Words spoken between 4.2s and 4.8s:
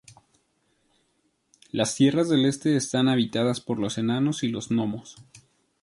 y los